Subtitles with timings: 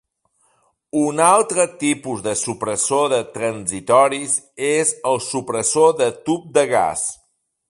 [1.01, 4.35] Un altre tipus de supressor de transitoris
[4.73, 7.11] és el supressor de tub de gas.